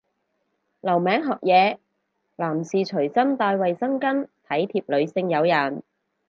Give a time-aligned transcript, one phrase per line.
[0.79, 1.77] 留名學嘢，
[2.37, 5.83] 男士隨身帶衛生巾體貼女性友人